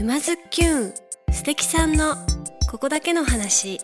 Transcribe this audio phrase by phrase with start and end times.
[0.00, 0.94] 沼津きゅん
[1.30, 2.14] 素敵さんの
[2.70, 3.82] ここだけの話。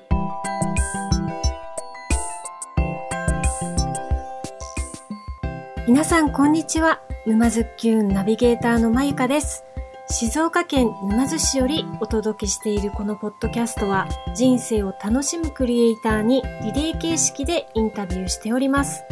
[5.86, 7.02] 皆さんこんにちは。
[7.26, 9.62] 沼津きゅんナビゲーターのまゆかです。
[10.08, 19.02] 静岡県沼津市よりお届けしているこのポッドキャストは人生を楽しむクリエイターにリレー形式でインタビューしております。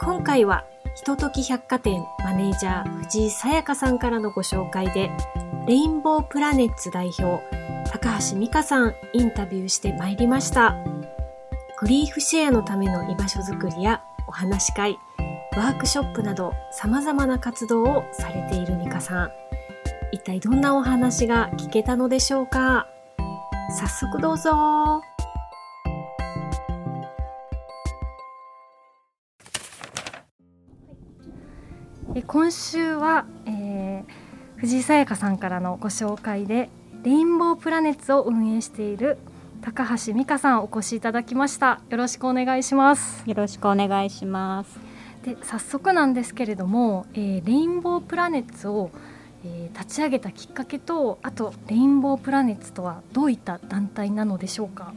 [0.00, 0.64] 今回は
[0.96, 5.12] ひととき百貨店マネージャー藤井さやかさんからのご紹介で
[5.68, 7.44] レインボープラネッツ代表
[7.92, 10.74] 高橋美香さんインタビューしてまいりました。
[11.78, 14.96] グリーフシェアのための居場所づくりやお話し会
[15.58, 19.30] ワークショップなど様々な活動をされている美香さん。
[20.10, 22.86] 一体どんなお話が聞けたのでしょうか？
[23.78, 25.02] 早速どうぞ。
[32.26, 33.50] 今週は、え、
[34.58, 36.68] 藤井さやかさんからのご紹介で
[37.04, 39.16] レインボープラネッツを運営している
[39.62, 41.80] 高橋美香さんお越しいただきました。
[41.90, 43.22] よろしくお願いします。
[43.24, 44.80] よろしくお願いします。
[45.22, 48.90] で早速なんですけれども、えー、レインボープラネッツを、
[49.44, 54.92] えー、立ち上げたきっかけとあとレインボープラネッツとはどういった団体なのでしょうか？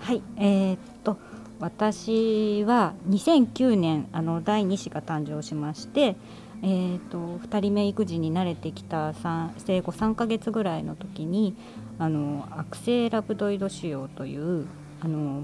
[0.00, 1.18] はいえー、っと
[1.58, 6.14] 私は2009年あの第2子が誕生しまして、
[6.62, 11.56] えーと、2人目育児に慣れてきた生後3ヶ月ぐらいの時に
[11.98, 14.66] あの悪性ラブドイド腫瘍という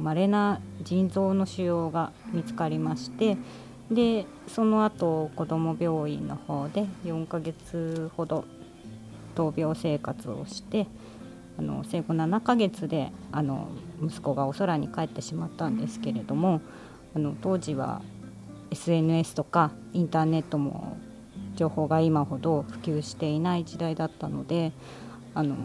[0.03, 3.37] まれな腎臓の腫瘍が見つかりまして
[3.91, 8.45] でその後子ども病院の方で4ヶ月ほど
[9.37, 10.87] 闘病生活をして
[11.59, 13.69] あの生後7ヶ月であの
[14.03, 16.61] 息子がお空に帰ってしまったんですけれども
[17.15, 18.03] あの当時は
[18.75, 20.97] SNS とかインターネットも
[21.57, 24.73] 情報が今ほど普及していない時代だったので
[25.35, 25.57] あの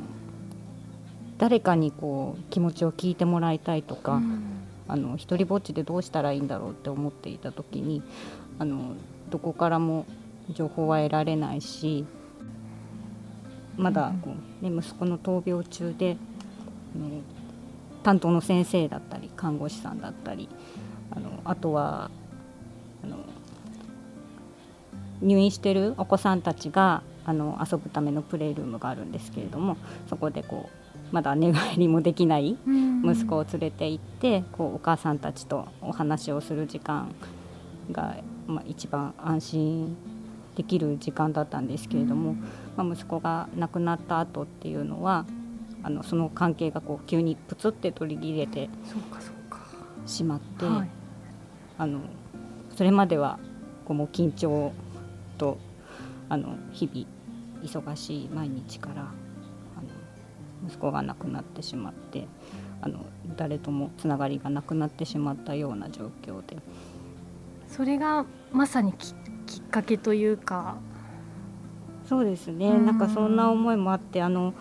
[1.40, 4.44] 誰かにこう気持ちを聞いてもらいたいとか、うん、
[4.88, 8.04] あの一人ぼっちでどうしたらいいんだろうって思っていた時に
[8.60, 8.94] あの
[9.30, 10.06] どこからも
[10.50, 12.06] 情報は得られないし
[13.78, 16.17] まだこう、ね、息子の闘病中で、
[16.95, 17.23] うん、
[18.04, 20.50] 担当の先生だったり看護師さんだったり
[21.12, 22.12] あのあとは
[23.04, 23.17] あの
[25.21, 29.77] 入院してるお子さんたちがあの遊ぶためのプレイルームがあるんですけれども
[30.10, 32.58] そこでこうまだ寝返りもできない
[33.04, 37.14] 息子を連れて行ってこうお母さんたちとお話をする時間
[37.92, 38.17] が、
[38.48, 39.98] まあ、一番安心
[40.55, 42.36] できる時間だったんですけれども、
[42.76, 45.26] まあ、息子が亡くなった後っていうのは
[45.83, 48.70] あのその関係がこう急にプツって取り切れて
[50.05, 50.89] しまって、はい、
[51.77, 52.02] あの
[52.80, 53.40] それまでは
[53.84, 54.72] こうもう緊張
[55.38, 55.58] と
[56.30, 57.06] あの日々
[57.62, 59.10] 忙しい毎日からあの
[60.66, 62.26] 息子が亡くなってしまって
[62.80, 66.56] あの誰ともつながりがなくなってしまったような状況で。
[67.68, 68.23] それが
[68.54, 69.14] まさにき
[69.45, 70.78] きっかけというか。
[72.08, 74.54] そうですね、ん、なんかそんな思いもあってあの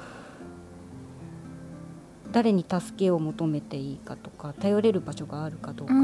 [2.33, 6.03] 誰に助けを求めていいかとか頼れる場所があるかどうかとか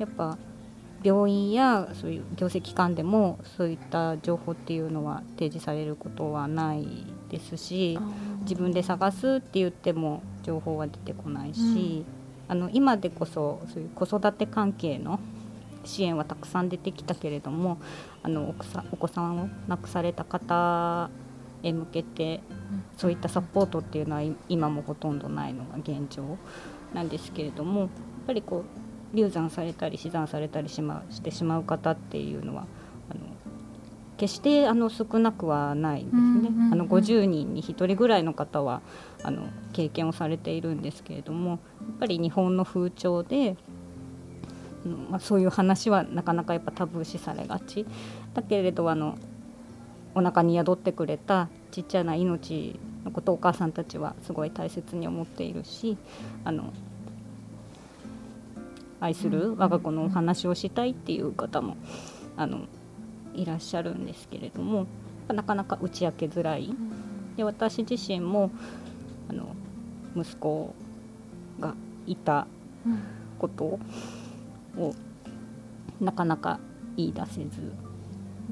[0.00, 0.36] やっぱ
[1.02, 6.86] 病院やそういう行政機関でもそういった情報っていうのは提示されることはない
[7.30, 7.98] ですし
[8.42, 15.20] 自分で探すって言っても情報は出てこないし、うん、あの今でこそそういう子育て関係の
[15.84, 17.78] 支援はたくさん出てきたけれども
[18.22, 18.54] あの
[18.92, 21.08] お子さんを亡くされた方
[21.62, 22.40] へ向けて
[22.96, 26.36] そういったサポートっていうのは今もほとんどないのが現状
[26.94, 27.88] なんですけれどもやっ
[28.26, 32.66] ぱりこう流産されたり死産されたりし,、ま、してしまう方っていうのは
[33.10, 33.20] あの
[34.16, 38.82] 決してあの少なくはないんですね、あの50人に1人ぐらいの方は
[39.22, 41.58] あの経験をされているんですけれどもやっ
[42.00, 43.56] ぱり日本の風潮で
[44.84, 47.84] まあ、そういう話はなかなかやっぱタブー視されがち。
[48.32, 49.18] だけれどあの
[50.14, 55.96] お腹に宿ってくれたちっちゃな命のことをお母さんたちはすごい大切に思っているし
[56.44, 56.72] あの
[59.00, 61.76] 愛する我が子のお話をしたいっていう方も
[62.36, 62.66] あの
[63.34, 64.86] いらっしゃるんですけれども
[65.28, 66.74] なかなか打ち明けづらい。
[67.36, 68.50] で私自身も
[69.28, 69.54] あの
[70.16, 70.74] 息子
[71.60, 71.74] が
[72.06, 72.46] いた
[73.38, 73.78] こと
[74.76, 74.94] を
[76.00, 76.58] なかなか
[76.96, 77.72] 言い出せず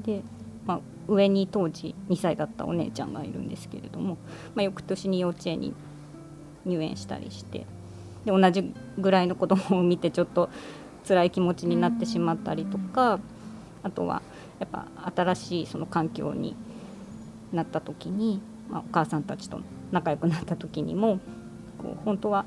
[0.01, 0.23] で
[0.69, 4.19] まあ、上に当時2歳だったお姉ちゃんがいるんですけれども、
[4.53, 5.73] まあ、翌年に幼稚園に
[6.63, 7.65] 入園したりして
[8.25, 10.49] で同じぐらいの子供を見てちょっと
[11.07, 13.19] 辛い気持ちになってしまったりとか
[13.83, 14.21] あとは
[14.59, 16.55] やっぱ新しいその環境に
[17.53, 19.59] なった時にまあ、お母さんたちと
[19.91, 21.19] 仲良くなった時にも
[21.77, 22.43] こう本当は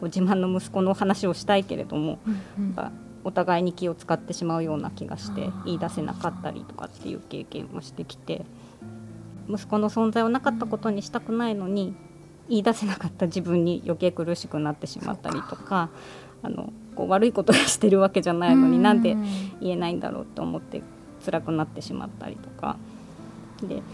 [0.00, 2.92] こう自慢の息子の話をしたいけれども、うんやっぱ
[3.24, 8.44] お互いに気を使ってしまうような気がして言い出せなかったりとかっていう経験をしてきて
[9.48, 11.96] 息子の存在をなかったことにしたくないのに
[12.48, 15.90] 言い出せなかった自分に余計苦しくなってしまったりとか
[16.42, 19.16] あのこう悪いことをしてるわけじゃないのになんで
[19.60, 20.82] 言えないんだろうと思って
[21.24, 22.76] 辛くなってしまったりとか。
[23.62, 23.84] でやっ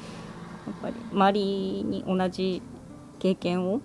[0.80, 2.62] ぱり周りに同じ
[3.18, 3.80] 経験を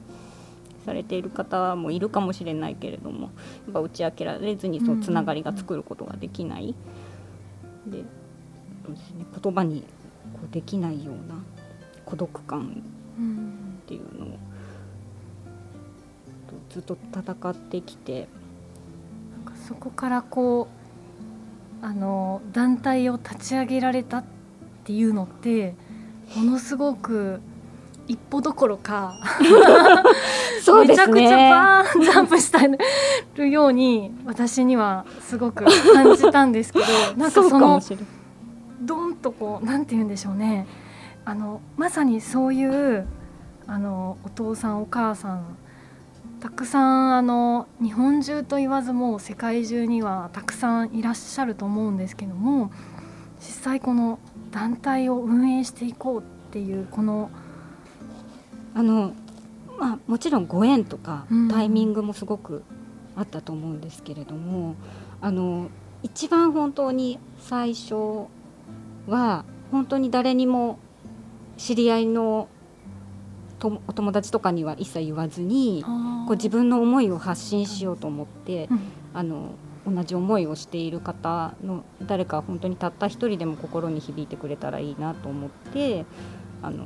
[0.85, 3.27] されている方もいるかもしれないけれどもや
[3.69, 6.75] っぱ打ち明けられずにそうつながりが作ることができない、
[7.87, 8.03] で
[8.85, 9.81] そうですね言葉に
[10.33, 11.35] こうできないような
[12.05, 12.83] 孤独感
[13.19, 13.67] うん。
[13.83, 14.29] っていうのを
[16.69, 18.27] ずっと戦ってきて
[19.45, 20.67] なんかそこからこ
[21.81, 24.23] うあの団体を立ち上げられたっ
[24.83, 25.75] ていうのって
[26.35, 27.39] ものすごく
[28.07, 29.19] 一歩どころか
[30.85, 32.57] めちゃくちゃバーンジャンプして
[33.35, 36.85] るように私にはすごく感じたんですけど
[37.17, 38.05] なんかそのもしれない。
[38.81, 40.67] ドンとこうなんて言うんでしょうね。
[41.25, 43.05] あのまさにそういう
[43.67, 45.57] あのお父さんお母さん
[46.39, 52.71] たくさんあの日本中と言わずもう世界中にはたくさんいらっしゃると思うんですけども
[53.39, 54.19] 実際この
[54.51, 57.31] 団体を運営していこうっていうこの
[58.73, 59.13] あの
[59.79, 61.47] まあもちろんご縁とかうん。
[61.49, 62.63] タイミングもすごく
[63.15, 64.75] あったと思うんですけれども、
[65.21, 65.69] あの
[66.03, 68.27] 一番本当に最初
[69.07, 70.77] は本当に誰にも
[71.57, 72.47] 知り合いの
[73.59, 75.83] とお友達とかには一切言わずに
[76.27, 78.79] こう自分の思いを発信しようと思って、うん。
[79.17, 79.55] あの
[79.87, 86.05] 同じ思いをしている方の誰か本当にたった一人でも心に響いてくれたらいいなと思って
[86.61, 86.85] あの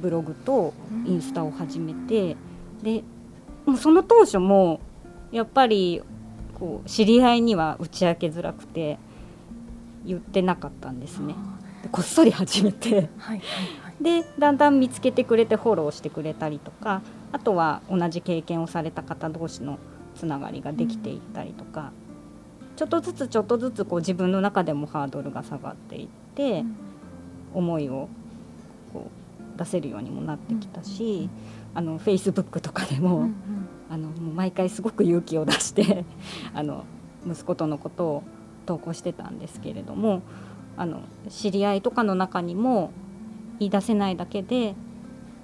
[0.00, 0.74] ブログと
[1.06, 2.36] インスタを始めて
[2.82, 3.04] で
[3.66, 4.80] もうその当初も
[5.30, 6.02] やっぱり
[6.54, 8.98] こう知り合いには打ち明けづらくて
[10.04, 11.34] 言ってなかったんですね。
[11.82, 12.88] でこっそり始めて。
[12.90, 17.02] はいはいはいでだんだん見つけてくれてフォローしてくれたりとか
[17.32, 19.78] あとは同じ経験をされた方同士の
[20.14, 21.90] つながりができていったりとか、
[22.76, 26.64] ちょっとずつちょっとずつこう自分の中でもハードルが下がっていって、
[27.52, 28.08] 思いを
[28.92, 29.10] こ
[29.56, 31.28] う出せるようにもなってきたし、
[31.74, 33.34] あの Facebook とかでも、うんうん。
[33.90, 36.04] あのもう毎回すごく勇気を出して
[36.54, 36.84] あの
[37.26, 38.22] 息子とのことを
[38.66, 40.22] 投稿してたんですけれども
[40.76, 42.90] あの知り合いとかの中にも
[43.58, 44.74] 言い出せないだけで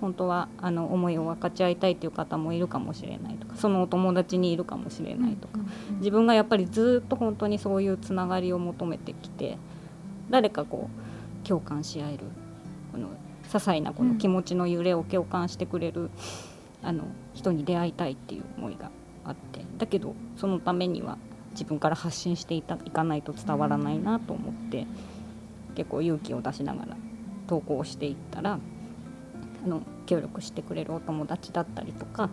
[0.00, 5.58] 本当はあの思いを分かち合いたいという方もいるかもしれないとかそのお友達にいるかもしれないとか、
[5.98, 9.58] 自分がやっぱりずっと本当にそういうつながりを求めてきて
[10.30, 10.88] 誰かこ
[11.44, 12.20] う共感し合える
[12.92, 16.10] この些細なこの気持ちの揺れを共感してくれる、
[16.82, 17.04] あの
[17.34, 18.90] 人に出会いたいっていう思いが
[19.24, 21.18] あってだけどそのためには
[21.50, 24.86] 自分から発信していたいかないと伝わらないなと思って、
[25.74, 26.96] 結構勇気を出しながら
[27.50, 28.61] 投稿していったら
[29.64, 32.31] あの協力してくれるお友達だったりとか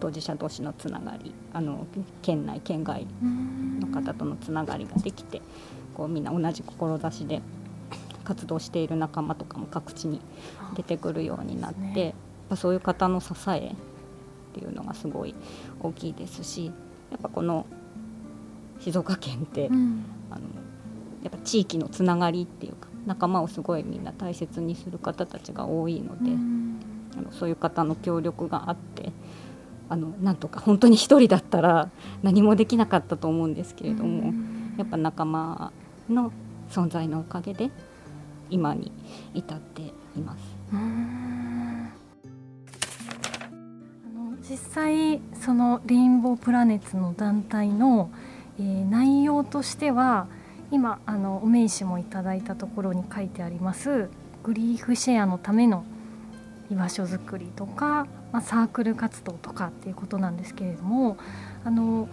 [0.00, 1.86] 当事者同士のつながりあの
[2.22, 5.42] 県内県外うんの方とのつながりができて
[5.94, 7.42] こうみんな同じ志で
[8.24, 10.22] 活動している仲間とかも各地に
[10.74, 12.04] 出てくるようになって、ね。
[12.04, 12.14] やっ
[12.50, 13.74] ぱそういう方の支えっ
[14.54, 15.34] ていうのがすごい
[15.80, 16.72] 大きいですしや
[17.18, 17.66] っぱこの
[18.80, 20.04] 静岡県って、うん。
[20.30, 20.42] あの
[21.22, 26.80] やっぱ地域のつながりっていうか仲間をすごいみんな大切にする方たちが多いので、うん。
[27.18, 29.10] あのそういう方の協力があって
[29.88, 31.90] あのなんとか本当に一人だったら
[32.22, 34.32] 何もできなかったと思うんですけれども、
[34.76, 35.72] やっぱ仲間
[36.08, 36.30] の
[36.70, 37.70] 存在のおかげで
[38.50, 38.92] 今に
[39.34, 40.40] 至っています。
[44.48, 48.10] 実際そのレインボープラネッツの団体の、
[48.58, 50.26] えー内容としては
[50.70, 54.10] 今あのお名刺もいただいたところに書いてあります
[54.42, 55.84] グリーフシェアのための
[56.70, 61.16] 居場所づくりとか、まあ、サークル活動とかっていうことなんですけれども
[61.64, 62.08] あの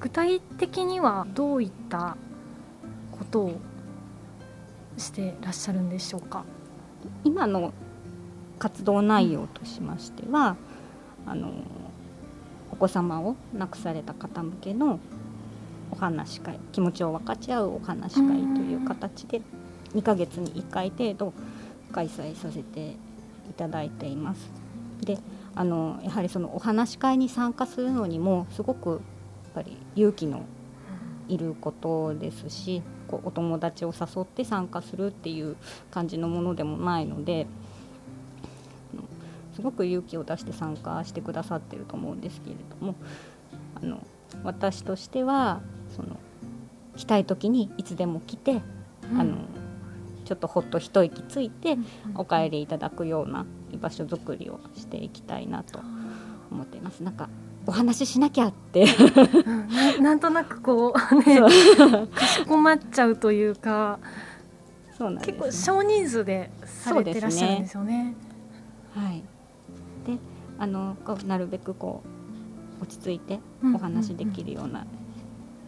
[0.00, 2.16] 具体的にはどういった
[3.12, 3.60] ことを
[4.96, 6.44] してらっしゃるんでしょうか？
[7.24, 7.72] 今の
[8.58, 10.56] 活動内容としましては、
[11.26, 11.52] あの
[12.72, 14.98] お子様を亡くされた方向けの
[15.90, 19.42] お話し会気持ちを分かち合うお話し会という形で
[19.94, 21.32] 2ヶ月に1回程度
[21.92, 22.96] 開催させて
[23.50, 24.50] いただいています。
[25.00, 25.18] で
[25.54, 29.00] あのやはりそのお話し会に参加するのにもすごくやっ
[29.54, 30.42] ぱり勇気の
[31.28, 35.56] いることですしこうお友達を誘って参加するっていう
[35.90, 37.46] 感じのものでもないので
[39.58, 42.94] すごく勇気を出して参加してくださってると思うんですけれども
[43.74, 44.06] あの
[44.44, 45.60] 私としては
[45.94, 46.18] その
[46.96, 48.60] 来たい時にいつでも来て、
[49.12, 49.36] うん、あの
[50.24, 51.78] ちょっとほっと一息ついて
[52.14, 55.80] お帰りいただくような居場所づくりをしていきたいなと
[56.50, 57.02] 思っています。
[57.02, 57.28] なんか
[57.66, 58.86] お話ししなきゃって。
[60.00, 63.98] な なんとなくこう ねかしこまっちゃうというか
[64.96, 68.04] そうなんです、ね、結構少人数でされてらっしゃるんですよね。
[68.04, 68.14] ね。
[68.94, 69.22] はい、
[70.06, 70.18] で
[70.58, 72.17] あのなるべくこう
[72.80, 73.40] 落ち着いて
[73.74, 74.86] お話できるような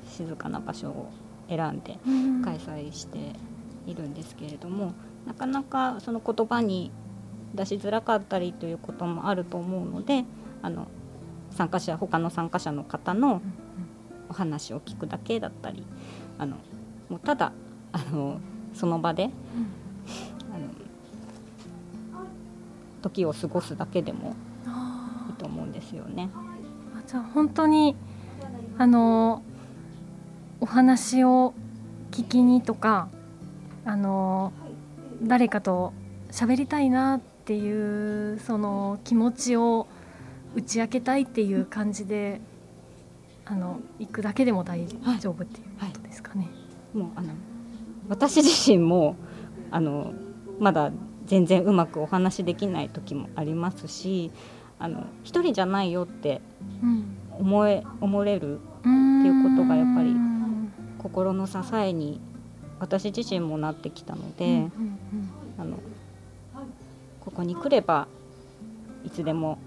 [0.08, 1.10] 静かな場所を
[1.48, 1.98] 選んで
[2.44, 3.18] 開催して
[3.86, 4.92] いるんですけれども、
[5.26, 6.90] なかなかその言葉に
[7.54, 10.24] 出しづらかったりということもあると思うので
[10.62, 10.86] あの
[11.50, 13.42] 参加者他の参加者の方の
[14.28, 15.84] お話を聞くだけだったり
[16.38, 16.56] あの
[17.08, 17.52] もうただ
[17.92, 18.40] あの
[18.72, 19.30] その場で、うん、
[20.54, 20.68] あの
[23.02, 24.36] 時を過ごすだけでも
[25.28, 26.30] いいと思うんですよね。
[27.10, 27.96] じゃあ本当に
[28.78, 29.42] あの
[30.60, 31.54] お話を
[32.12, 33.08] 聞きにとか
[33.84, 34.52] あの
[35.20, 35.92] 誰かと
[36.30, 39.88] 喋りたいなっていうその気持ちを
[40.54, 42.40] 打ち明けたいっていう感じで
[43.44, 46.42] あの行くだけでも大丈夫っていうことですかね。
[46.42, 46.52] はいは
[46.94, 47.32] い、もうあの
[48.08, 49.16] 私自身も
[49.72, 50.12] あの
[50.60, 50.92] まだ
[51.26, 54.30] 全然うまくお話できない時もありますし
[54.80, 56.40] あの一人じゃないよって
[57.38, 60.16] 思え、うん、思れるっていうことがやっぱり
[60.98, 62.20] 心の支えに
[62.78, 64.70] 私自身もなってきたので、
[65.58, 65.76] あの
[67.20, 68.08] ここに来れば
[69.04, 69.58] いつでも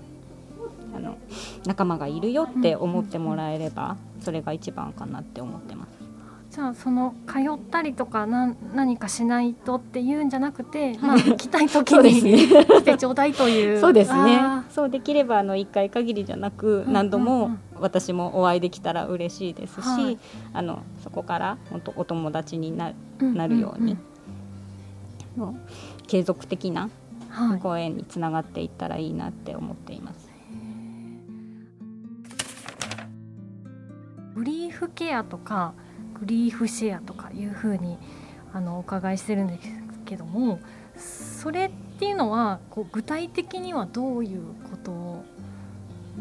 [0.95, 1.17] あの
[1.65, 6.02] 仲間がいるよって思ってもらえれば、それが一番かなって思ってます。
[6.53, 13.79] じゃあその通ったりとかな何かしないとっていうんじゃなくて、 まあ、来たい時に来てちょうだいという。
[13.81, 14.39] そうですね。
[14.69, 20.19] そうできればあの1回限りじゃなく何度も私もお会いできたら嬉しいですし、はい、
[20.53, 23.97] あのそこから本当お友達にななるように、
[25.35, 25.59] うんうん、
[26.05, 26.91] 継続的な
[27.63, 30.29] ご縁につながっていったらいいなって思っています。
[34.35, 35.73] グリーフケアとか
[36.23, 37.97] グリーフシェアとかいうふうに
[38.53, 39.69] あのお伺いしてるんです
[40.05, 40.59] けども
[40.97, 45.25] それっていうのはこう具体的にはどういうこと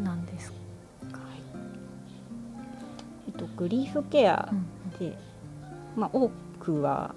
[0.03, 0.57] なんですか、
[3.27, 4.49] えっと、グリーフケア
[4.99, 5.09] で、う
[5.97, 6.29] ん、まあ、多
[6.59, 7.15] くは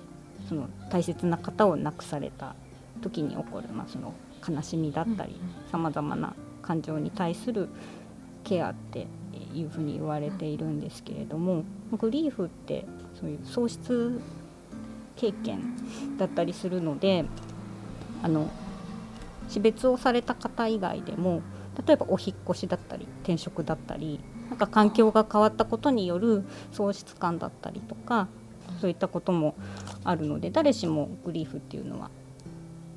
[0.48, 2.54] その大切な方を亡くされた
[3.02, 4.14] 時に起こる、まあ、その
[4.48, 5.34] 悲しみだったり
[5.72, 7.68] さまざまな感情に対する
[8.44, 9.08] ケアって
[9.54, 12.84] いうふうに言われているんですけれどもグリーフって
[13.18, 14.20] そういう喪失
[15.16, 15.62] 経験
[16.18, 17.24] だったりするので
[18.22, 18.48] あの
[19.48, 21.42] 死別をされた方以外でも
[21.86, 28.28] 例えばお引越しだったり転職だったりなんか環境が変わったことによる喪失感だったりとか
[28.80, 29.54] そういったことも
[30.04, 32.10] あるので誰しもグリーフっていうのは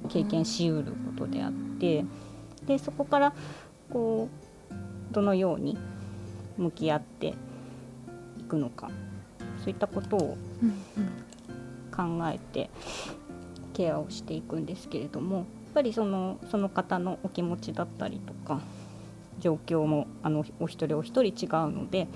[0.10, 2.06] 経験しうることであって
[2.66, 3.34] でそこから
[3.92, 4.30] こ
[4.72, 5.78] うどのように
[6.60, 7.34] 向き合って
[8.38, 8.90] いくのか
[9.60, 10.38] そういったことを
[11.96, 12.70] 考えて
[13.74, 18.62] ケアをしていくんですけれどもやっぱりそのその方のお気持ちだったりとか
[19.40, 22.08] 状況もあのお一人お一人違うので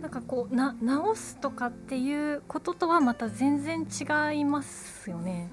[0.00, 5.48] なんかこうな直すとかっていうこととはまた全然違いますよね。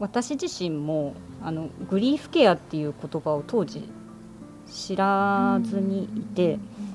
[0.00, 3.88] 私自身もあのグリーフケアっていう言葉を当時
[4.66, 6.93] 知らずにいて、その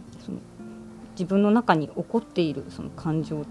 [1.20, 3.44] 自分の中に起こっているその感情っ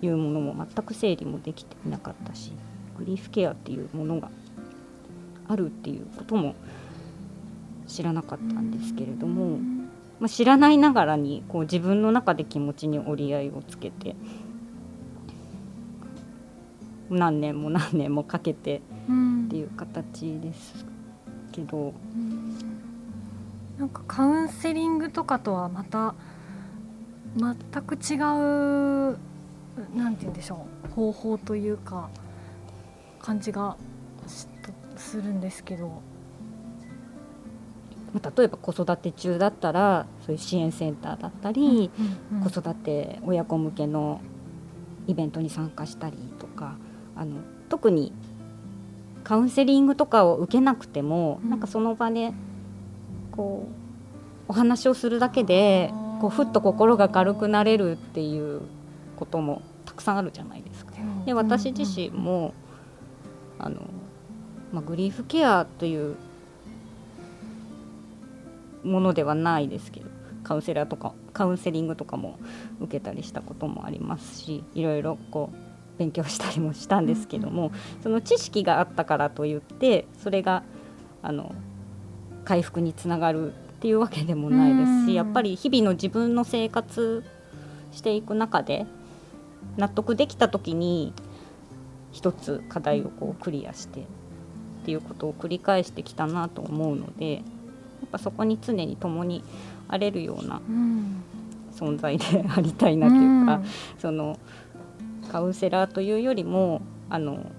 [0.00, 2.50] ていうものも全く整理もできていなかったし、
[2.98, 4.28] グリーフケアっていうものが
[5.46, 6.56] あるっていうことも
[7.86, 9.58] 知らなかったんですけれども、
[10.18, 14.16] まあ、知らないながらにこう自分の中で気持ちに折り合いをつけて
[17.10, 20.84] 何年も何年もかけてっていう形です
[21.52, 22.56] けど、うん、
[23.78, 26.16] なんかカウンセリングとかとはまた
[27.36, 29.18] 全く違う
[29.94, 32.10] なんて言うんでしょう方法というか
[33.20, 33.76] 感じが
[34.96, 36.02] するんですけど。
[38.36, 44.20] 例えば子育て中だったらそういう支援センターだったり、うんうんうん、子育て親子向けの
[45.06, 46.76] イベントに参加したりとか
[47.16, 48.12] あの特に
[49.24, 52.32] カウンセリングとかを受けなくても、うん、なんかその場で
[53.30, 53.72] こう
[54.48, 55.90] お話をするだけで
[56.22, 58.60] こうふっと心が軽くなれるっていう
[59.16, 60.92] こともたくさんあるじゃないですか。
[61.26, 62.54] で私自身も
[63.58, 63.80] あの、
[64.72, 66.14] まあ、グリーフケアという
[68.84, 70.06] ものではないですけど
[70.44, 72.38] カウンセラーとかカウンセリングとかも
[72.80, 80.62] 受けたりしたこともありますしいろいろこう勉強したりもしたんですけども、その知識があったからといってそれが
[81.20, 81.52] あの
[82.44, 83.52] 回復につながる
[83.82, 87.24] っていうわけでもないですし、やっぱり日々の自分の生活
[87.90, 88.86] していく中で
[89.76, 91.12] 納得できた時に
[92.12, 94.04] 一つ課題をこうクリアしてっ
[94.84, 97.42] ていうことを繰り返してきたなと思うのでやっ
[98.12, 99.42] ぱそこに常に共に
[99.88, 100.60] あれるような
[101.74, 103.62] 存在でありたいなというか、
[103.98, 104.38] その
[105.32, 107.50] カウンセラーというよりもあの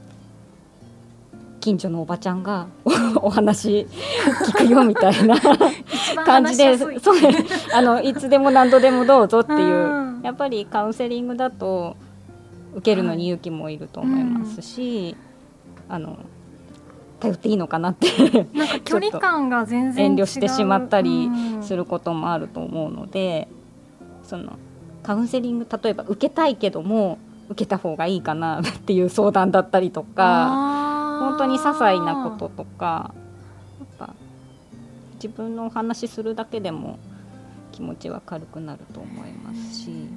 [1.63, 2.67] 近所のおばちゃんが
[3.15, 3.87] お話
[4.53, 5.37] 聞くよみたいな
[6.15, 6.93] 感じでそう
[7.73, 11.97] あのいつでも何度でもどうぞっていうやっぱりカウンセリングだと
[12.73, 15.15] 受けるのに勇気もいると思いますし、
[15.87, 16.17] あの
[17.19, 18.07] 頼っていいのかなって
[18.53, 21.29] なんか距離感が全然遠慮してしまったり
[21.61, 23.47] することもあると思うので、
[24.21, 24.57] うん、その
[25.03, 30.83] カウンセリング例えば受けたいけども受けた方がいいかなっていう相談だったりとか。
[31.23, 33.13] 本当に些細なこととか
[35.23, 36.99] 自分のお話するだけでも
[37.71, 40.09] 気持ちは軽くなると思いますし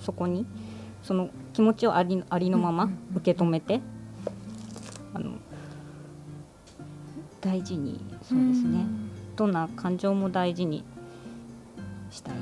[0.00, 0.44] そこに
[1.04, 3.80] その気持ちをありありのまま受け止めて
[5.14, 5.36] あの
[7.40, 8.86] 大事にそうですね。
[9.36, 10.84] どんな感情も大事に
[12.10, 12.40] したいか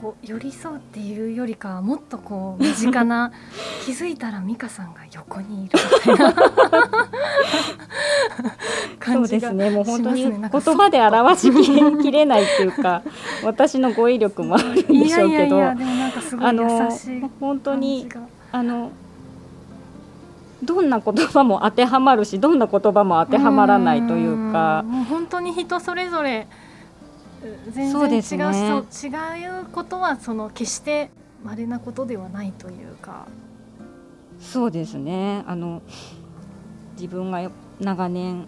[0.00, 3.32] こう寄り添うっていうよりかはもっとこう身近な
[3.84, 6.34] 気づいたら美香さんが横にいるみたいな。
[9.00, 13.02] 感じが、ね、もう本当に言葉で表しきれないっていうか
[13.42, 15.60] 私の語彙力もあるんでしょうけど。
[15.60, 16.90] あの
[17.40, 18.08] 本当に
[18.52, 18.90] あの
[20.62, 24.84] どんな言葉も当てはまるしどんな言葉も当てはまらないというか。
[24.86, 26.46] もう本当に人それぞれ
[27.70, 31.10] 全然違うし、ね、違うことはその決して
[31.44, 33.26] 稀なことではないというか。
[34.40, 35.44] そうですね。
[35.46, 35.82] あの
[36.96, 38.46] 自分が長年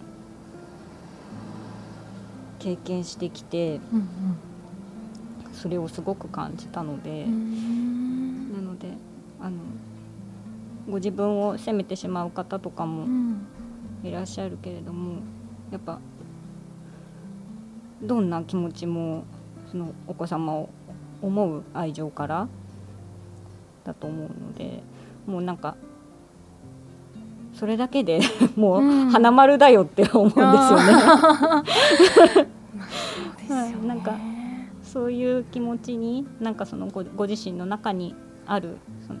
[2.59, 4.07] 経験してきて、うんうん、
[5.53, 8.89] それをすごく感じたのでなので
[9.39, 9.57] あの
[10.87, 13.07] ご自分を責めてしまう方とかも
[14.03, 15.21] いらっしゃるけれども、
[15.71, 15.99] やっぱ
[18.01, 19.23] どんな気持ちも
[19.71, 20.69] そのお子様を
[21.21, 22.47] 思う愛情から
[23.83, 24.81] だと思うので
[25.25, 25.75] もうなんか
[27.53, 28.19] それだけで
[28.55, 30.93] もう花丸だよって思うんですよね。
[33.51, 34.15] はい、なんか
[34.81, 38.15] そういう気持ちになんかそのごご自身の中に
[38.47, 39.19] あるその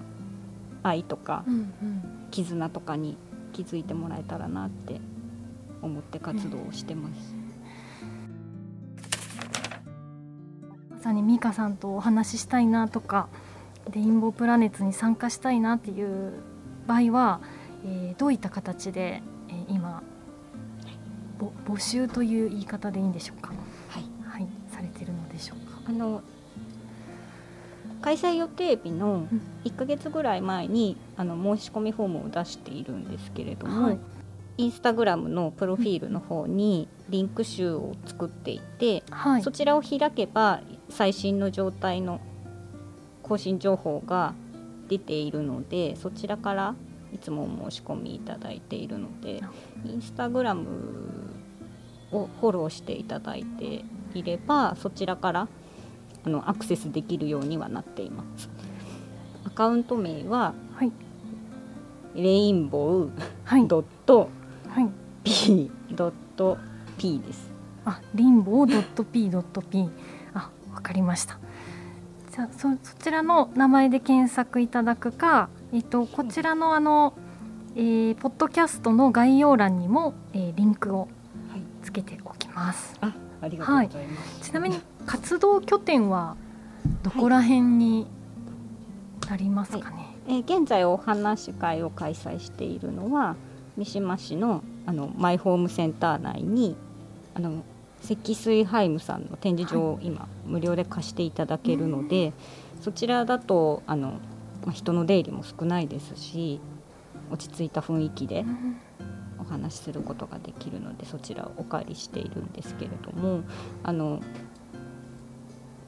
[0.83, 1.43] 愛とか
[2.31, 3.17] 絆とかに
[3.53, 5.01] 気づいてもらえたらなって
[5.81, 7.40] 思って活動をしてます。
[11.11, 13.27] さに美香さんとお話ししたいなとか
[13.91, 16.33] レインボープラネッツに参加したいなっていう
[16.87, 17.41] 場合は、
[17.85, 20.01] えー、どういった形で、えー、今
[21.65, 23.51] 募集という言い方でいいんでしょうか？
[23.89, 25.81] はい、はい、されてるのでしょうか？
[25.89, 26.21] あの
[28.01, 29.27] 開催予定日の
[29.65, 33.99] 1か月ぐらい前に、あの申し込みフォームを出しているんですけれども、はい、
[34.57, 42.19] インスタグラムのプロフィールの方にリンク集を作っていて、はい、そちらを開けば最新の状態の
[43.23, 44.33] 更新情報が
[44.87, 46.75] 出ているのでそちらから
[47.13, 49.41] いつも申し込みいただいているので
[49.85, 50.67] インスタグラム
[52.11, 55.47] をフォローしていただいていればそちらから
[56.25, 58.49] あのアクセスできるようにはなっています。
[59.45, 60.91] アカウント名は、はい、
[62.15, 64.29] レインボードット
[65.23, 66.57] P ドット
[66.97, 67.49] P です。
[67.85, 69.89] あ、リンボードット P ドット P。
[70.71, 71.39] あ、わかりました。
[72.31, 77.13] じゃあそそちらの名前で検索いただくか、えっとこちらのあの、
[77.75, 81.07] えー、ポッドキャストの概要欄にも、えー、リンクを
[81.83, 82.97] つけておきます。
[83.01, 84.33] はい、あ、ありがとうございます。
[84.35, 86.37] はい、ちなみに活動拠点は
[87.03, 88.07] どこら辺に
[89.29, 89.95] なりますかね？
[90.27, 93.35] はい、えー、現在お話し会を開催しているのは。
[93.77, 96.75] 三島市のあのマイホームセンター内に
[97.33, 97.63] あの
[98.01, 102.33] 積水ハイムさんの展示場を今、無料で貸していただけるので、
[102.81, 104.13] そちらだとあの、
[104.65, 106.59] まあ、人の出入りも少ないですし
[107.31, 108.43] 落ち着いた雰囲気で
[109.39, 113.43] お話しすることができるのでそちらをお借りしているんですけれども
[113.83, 114.19] あの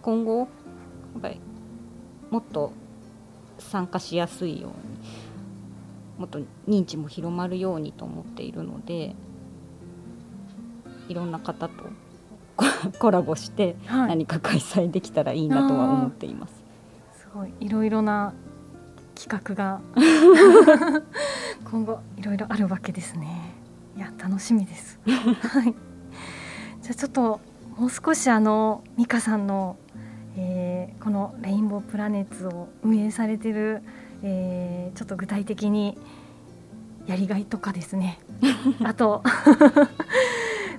[0.02, 0.48] 今後やっ
[1.22, 1.40] ぱり
[2.30, 2.72] もっと
[3.58, 4.74] 参加しやすいように
[6.18, 9.16] もっと認知も広まるようにと思っているので
[11.10, 11.74] いろんな方と
[13.00, 14.10] コラボしてはい。
[14.10, 16.54] 何か開催できたらいいなとは思っています。
[17.20, 17.54] すごい。
[17.60, 18.34] いろいろな
[19.16, 19.80] 企画が
[21.70, 23.54] 今後いろいろあるわけですね。
[23.96, 25.00] いや楽しみです。
[25.06, 25.74] はい。
[26.82, 27.40] じゃあちょっと
[27.78, 29.78] もう少しあの美香さんの、
[30.36, 33.82] えーこのレインボープラネッツを運営されてる、
[34.22, 35.98] えーちょっと具体的に
[37.08, 38.20] やりがいとかですね。
[38.84, 39.22] あと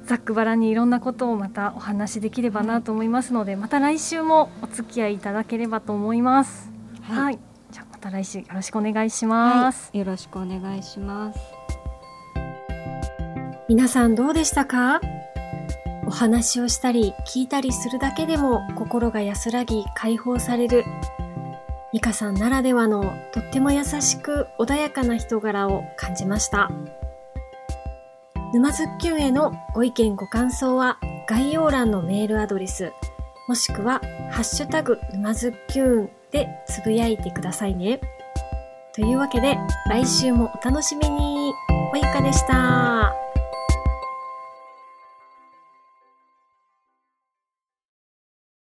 [0.07, 6.71] ざっくばらんにいろんなことをまたお話しできればなと思いますので、また来週もお付き合いいただければと思います。
[7.03, 7.39] はい、
[7.71, 9.91] じゃあまた来週よろしくお願いします。
[9.93, 11.41] はい、よろしくお願いします。
[13.69, 15.01] 皆さんどうでしたか？
[16.07, 20.85] お話をしたり聞いたりするだけでも心が安らぎ解放される
[21.95, 26.71] 美香さんならではのとっても優しく穏やかな人柄を感じました
[28.55, 32.93] 沼津っきゅんへのご意見ご感想は概要欄のメールアドレス
[33.49, 38.01] もしくはハッシュタグ沼津っきゅんでつぶやいてくださいね
[38.95, 41.53] というわけで来週もお楽しみに
[41.93, 43.24] まゆかでした。